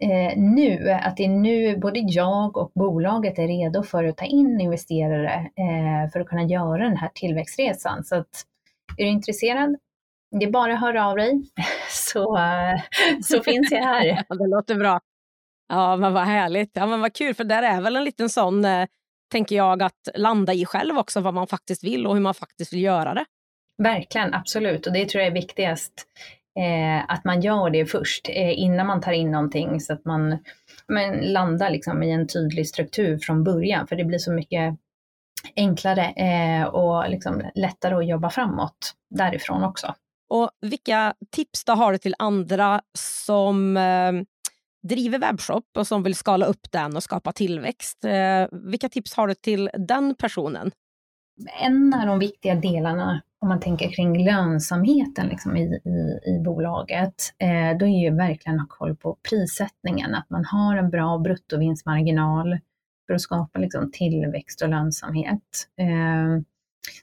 [0.02, 4.24] eh, nu, att det är nu både jag och bolaget är redo för att ta
[4.24, 8.04] in investerare eh, för att kunna göra den här tillväxtresan.
[8.04, 8.44] Så att,
[8.98, 9.76] är du intresserad?
[10.40, 11.42] Det är bara att höra av dig,
[11.90, 12.80] så, eh,
[13.22, 14.24] så finns jag här.
[14.38, 15.00] det låter bra.
[15.68, 16.70] Ja, men vad härligt.
[16.72, 18.86] Ja, men vad kul, för där är väl en liten sån, eh,
[19.32, 22.72] tänker jag, att landa i själv också, vad man faktiskt vill och hur man faktiskt
[22.72, 23.24] vill göra det.
[23.82, 24.86] Verkligen, absolut.
[24.86, 26.06] Och det tror jag är viktigast
[26.58, 30.38] eh, att man gör det först eh, innan man tar in någonting så att man
[30.86, 33.86] men, landar liksom i en tydlig struktur från början.
[33.86, 34.76] För det blir så mycket
[35.56, 39.94] enklare eh, och liksom lättare att jobba framåt därifrån också.
[40.28, 44.12] Och Vilka tips då har du till andra som eh,
[44.88, 48.04] driver webbshop och som vill skala upp den och skapa tillväxt?
[48.04, 50.70] Eh, vilka tips har du till den personen?
[51.60, 57.14] En av de viktiga delarna om man tänker kring lönsamheten liksom i, i, i bolaget,
[57.38, 61.18] eh, då är ju verkligen att ha koll på prissättningen, att man har en bra
[61.18, 62.58] bruttovinstmarginal
[63.06, 65.68] för att skapa liksom, tillväxt och lönsamhet.
[65.80, 66.42] Eh,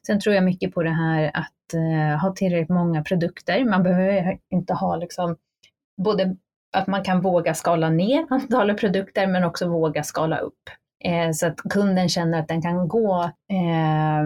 [0.07, 3.65] Sen tror jag mycket på det här att eh, ha tillräckligt många produkter.
[3.65, 5.35] Man behöver inte ha liksom
[6.01, 6.37] både
[6.71, 10.69] att man kan våga skala ner antalet produkter men också våga skala upp.
[11.03, 14.21] Eh, så att kunden känner att den kan gå eh,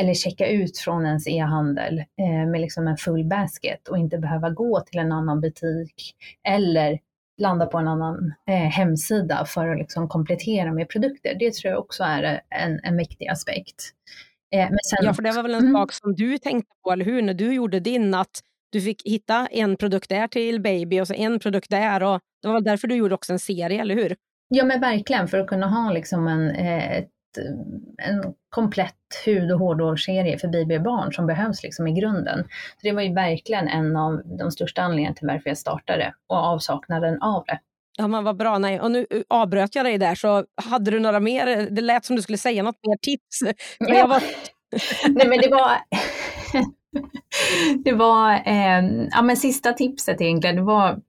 [0.00, 4.50] eller checka ut från ens e-handel eh, med liksom en full basket och inte behöva
[4.50, 6.14] gå till en annan butik
[6.48, 6.98] eller
[7.38, 11.36] landa på en annan eh, hemsida för att liksom komplettera med produkter.
[11.38, 13.92] Det tror jag också är en, en viktig aspekt.
[14.54, 15.72] Eh, sen, ja, för det var väl en mm.
[15.72, 18.40] sak som du tänkte på, eller hur, när du gjorde din, att
[18.72, 22.02] du fick hitta en produkt där till baby och så en produkt där.
[22.02, 24.16] Och det var därför du gjorde också en serie, eller hur?
[24.48, 27.08] Ja, men verkligen, för att kunna ha liksom en, eh, ett,
[28.02, 32.42] en komplett hud och hårvårdsserie för baby och barn som behövs liksom i grunden.
[32.48, 36.36] Så det var ju verkligen en av de största anledningarna till varför jag startade och
[36.36, 37.58] avsaknaden av det.
[37.98, 38.58] Ja, men vad bra.
[38.58, 38.80] Nej.
[38.80, 41.70] Och nu uh, avbröt jag dig där, så hade du några mer?
[41.70, 43.42] Det lät som du skulle säga något mer tips.
[43.80, 44.06] Men ja.
[44.06, 44.22] var...
[45.08, 45.70] Nej, men det var...
[47.84, 51.00] det var eh, ja, men sista tipset egentligen, det var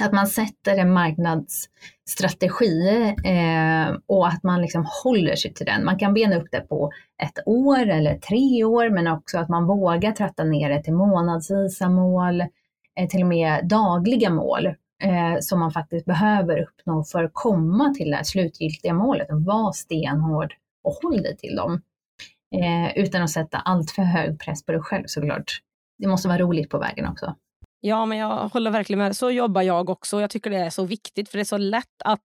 [0.00, 5.84] att man sätter en marknadsstrategi eh, och att man liksom håller sig till den.
[5.84, 6.92] Man kan bena upp det på
[7.22, 11.88] ett år eller tre år, men också att man vågar tratta ner det till månadsvisa
[11.88, 14.66] mål, eh, till och med dagliga mål
[15.02, 19.26] eh, som man faktiskt behöver uppnå för att komma till det här slutgiltiga målet.
[19.30, 21.82] Var stenhård och håll dig till dem.
[22.62, 25.60] Eh, utan att sätta allt för hög press på dig själv såklart.
[25.98, 27.34] Det måste vara roligt på vägen också.
[27.80, 29.16] Ja, men jag håller verkligen med.
[29.16, 30.20] Så jobbar jag också.
[30.20, 32.24] Jag tycker det är så viktigt, för det är så lätt att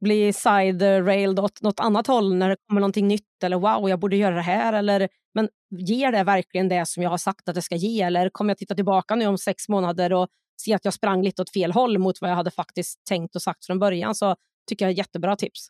[0.00, 4.16] bli side-railed åt något annat håll när det kommer någonting nytt eller wow, jag borde
[4.16, 4.72] göra det här.
[4.72, 8.02] Eller, men ger det verkligen det som jag har sagt att det ska ge?
[8.02, 10.28] Eller kommer jag titta tillbaka nu om sex månader och
[10.62, 13.42] se att jag sprang lite åt fel håll mot vad jag hade faktiskt tänkt och
[13.42, 14.14] sagt från början?
[14.14, 14.36] Så
[14.68, 15.68] tycker jag är jättebra tips.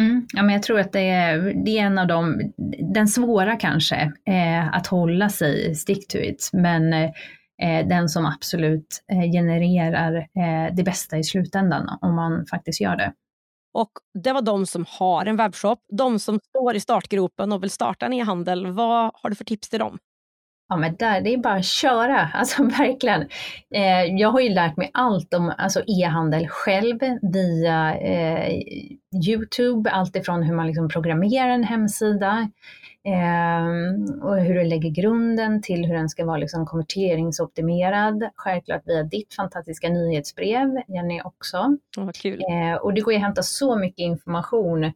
[0.00, 2.52] Mm, ja, men jag tror att det är, det är en av de,
[2.94, 6.50] den svåra kanske, eh, att hålla sig stick to it.
[6.52, 12.80] Men eh, den som absolut eh, genererar eh, det bästa i slutändan om man faktiskt
[12.80, 13.12] gör det.
[13.72, 13.90] Och
[14.24, 15.78] Det var de som har en webbshop.
[15.92, 18.66] De som står i startgropen och vill starta en e-handel.
[18.66, 19.98] Vad har du för tips till dem?
[20.70, 23.20] Ja, men där, det är bara att köra, alltså verkligen.
[23.74, 28.62] Eh, jag har ju lärt mig allt om alltså, e-handel själv via eh,
[29.28, 32.48] Youtube, alltifrån hur man liksom programmerar en hemsida,
[33.04, 33.66] Eh,
[34.22, 38.30] och hur du lägger grunden till hur den ska vara liksom konverteringsoptimerad.
[38.36, 41.76] Självklart via ditt fantastiska nyhetsbrev, Jenny också.
[41.96, 42.40] Oh, kul.
[42.40, 44.92] Eh, och det går att hämta så mycket information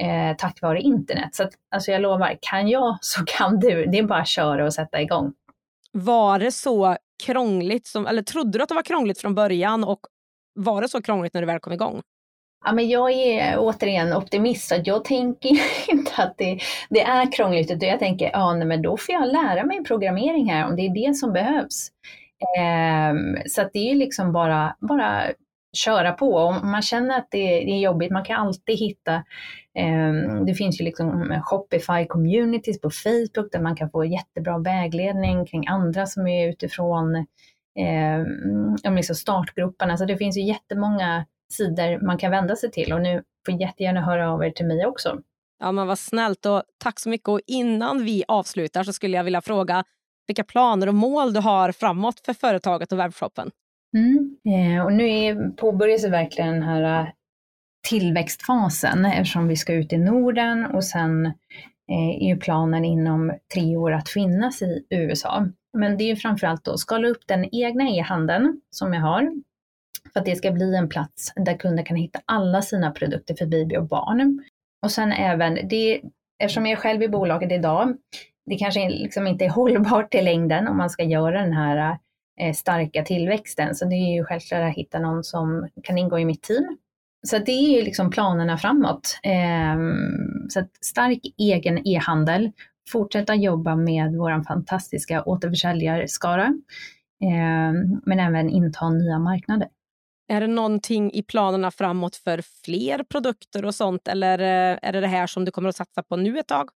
[0.00, 1.34] eh, tack vare internet.
[1.34, 3.86] Så att, alltså jag lovar, kan jag så kan du.
[3.86, 5.32] Det är bara att köra och sätta igång.
[5.92, 10.00] Var det så krångligt, som, eller trodde du att det var krångligt från början och
[10.54, 12.02] var det så krångligt när du väl kom igång?
[12.64, 15.50] Ja, men jag är återigen optimist, så jag tänker
[15.88, 16.58] inte att det,
[16.90, 20.66] det är krångligt, utan jag tänker ja, men då får jag lära mig programmering här
[20.66, 21.88] om det är det som behövs.
[22.58, 25.22] Eh, så det är liksom bara, bara
[25.72, 26.36] köra på.
[26.36, 29.14] Om man känner att det, är jobbigt, man kan alltid hitta,
[29.74, 35.46] eh, det finns ju liksom Shopify communities på Facebook där man kan få jättebra vägledning
[35.46, 37.16] kring andra som är utifrån
[38.86, 39.96] eh, liksom startgroparna.
[39.96, 44.00] Så det finns ju jättemånga sidor man kan vända sig till och nu får jättegärna
[44.00, 45.18] höra av er till mig också.
[45.58, 47.28] Ja, men vad snällt och tack så mycket.
[47.28, 49.84] Och innan vi avslutar så skulle jag vilja fråga
[50.26, 53.50] vilka planer och mål du har framåt för företaget och webbshoppen.
[53.96, 54.36] Mm.
[54.44, 57.08] Eh, och nu är, påbörjas verkligen den här eh,
[57.88, 63.76] tillväxtfasen eftersom vi ska ut i Norden och sen eh, är ju planen inom tre
[63.76, 65.48] år att finnas i USA.
[65.78, 69.32] Men det är framförallt att skala upp den egna e-handeln som jag har
[70.12, 73.46] för att det ska bli en plats där kunder kan hitta alla sina produkter för
[73.46, 74.44] baby och barn.
[74.82, 76.00] Och sen även, det,
[76.42, 77.96] eftersom jag är själv i bolaget idag,
[78.46, 81.96] det kanske liksom inte är hållbart i längden om man ska göra den här eh,
[82.40, 83.74] Eh, starka tillväxten.
[83.74, 86.76] Så det är ju självklart att hitta någon som kan ingå i mitt team.
[87.26, 89.18] Så det är ju liksom planerna framåt.
[89.22, 92.50] Ehm, så att stark egen e-handel,
[92.92, 96.54] fortsätta jobba med vår fantastiska återförsäljarskara,
[97.24, 99.68] ehm, men även inta nya marknader.
[100.28, 105.00] Är det någonting i planerna framåt för fler produkter och sånt eller eh, är det
[105.00, 106.68] det här som du kommer att satsa på nu ett tag?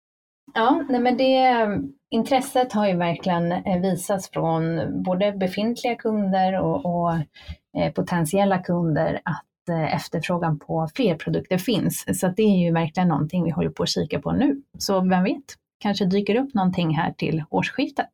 [0.55, 1.67] Ja, nej men det,
[2.11, 7.13] intresset har ju verkligen eh, visats från både befintliga kunder och, och
[7.79, 12.21] eh, potentiella kunder att eh, efterfrågan på fler produkter finns.
[12.21, 14.63] Så det är ju verkligen någonting vi håller på att kika på nu.
[14.79, 15.45] Så vem vet,
[15.81, 18.13] kanske dyker upp någonting här till årsskiftet.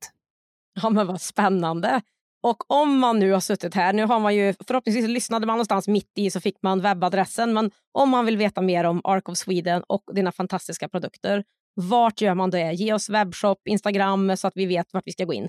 [0.83, 2.01] Ja men vad spännande.
[2.43, 5.89] Och om man nu har suttit här, nu har man ju förhoppningsvis lyssnade man någonstans
[5.89, 9.39] mitt i så fick man webbadressen, men om man vill veta mer om Ark of
[9.39, 12.73] Sweden och dina fantastiska produkter vart gör man det?
[12.73, 15.49] Ge oss webbshop, Instagram så att vi vet vart vi ska gå in.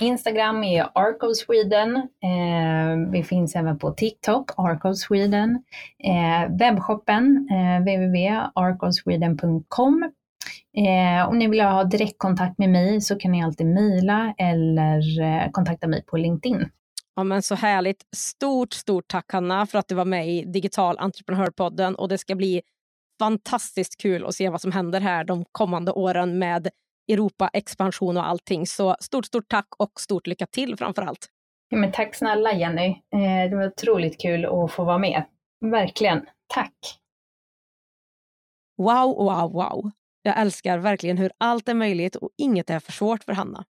[0.00, 1.96] Instagram är Arc of Sweden.
[1.96, 5.62] Eh, vi finns även på TikTok, Arc of Sweden.
[6.04, 10.10] Eh, webbshoppen, eh, www.arcofsweden.com.
[10.76, 15.50] Eh, om ni vill ha direktkontakt med mig så kan ni alltid mejla eller eh,
[15.50, 16.68] kontakta mig på LinkedIn.
[17.16, 18.02] Ja, men så härligt.
[18.16, 22.34] Stort, stort tack Hanna för att du var med i Digital Entreprenörpodden och det ska
[22.34, 22.62] bli
[23.18, 26.68] fantastiskt kul att se vad som händer här de kommande åren med
[27.12, 28.66] Europa-expansion och allting.
[28.66, 31.28] Så stort, stort tack och stort lycka till framför allt.
[31.68, 32.88] Ja, men tack snälla Jenny.
[32.88, 35.24] Eh, det var otroligt kul att få vara med.
[35.60, 36.26] Verkligen.
[36.54, 36.74] Tack.
[38.76, 39.90] Wow, wow, wow.
[40.22, 43.64] Jag älskar verkligen hur allt är möjligt och inget är för svårt för Hanna.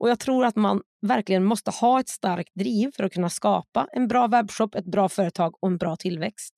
[0.00, 3.88] Och Jag tror att man verkligen måste ha ett starkt driv för att kunna skapa
[3.92, 6.54] en bra webbshop, ett bra företag och en bra tillväxt.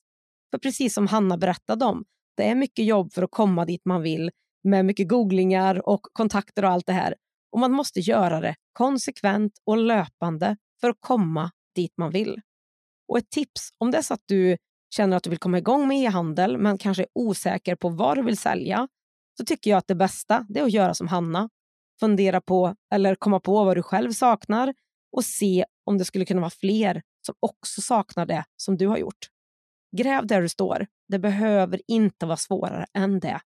[0.51, 2.05] För precis som Hanna berättade om,
[2.41, 4.31] det är mycket jobb för att komma dit man vill
[4.65, 7.15] med mycket googlingar och kontakter och allt det här.
[7.53, 12.41] Och man måste göra det konsekvent och löpande för att komma dit man vill.
[13.09, 14.57] Och ett tips, om det är så att du
[14.95, 18.23] känner att du vill komma igång med e-handel men kanske är osäker på vad du
[18.23, 18.89] vill sälja,
[19.39, 21.49] så tycker jag att det bästa är att göra som Hanna.
[22.01, 24.75] Fundera på eller komma på vad du själv saknar
[25.13, 28.99] och se om det skulle kunna vara fler som också saknar det som du har
[28.99, 29.29] gjort.
[29.97, 30.87] Gräv där du står.
[31.09, 33.41] Det behöver inte vara svårare än det.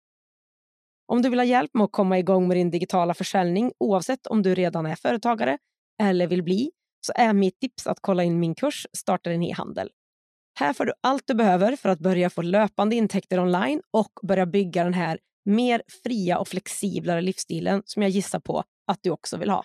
[1.06, 4.42] Om du vill ha hjälp med att komma igång med din digitala försäljning oavsett om
[4.42, 5.58] du redan är företagare
[6.02, 6.70] eller vill bli
[7.06, 9.90] så är mitt tips att kolla in min kurs Starta din e-handel.
[10.58, 14.46] Här får du allt du behöver för att börja få löpande intäkter online och börja
[14.46, 19.36] bygga den här mer fria och flexiblare livsstilen som jag gissar på att du också
[19.36, 19.64] vill ha.